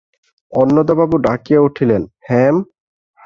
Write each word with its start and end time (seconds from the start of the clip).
অন্নদাবাবু 0.53 1.15
ডাকিয়া 1.17 1.59
উঠিলেন, 1.61 2.01
হেম! 2.29 2.55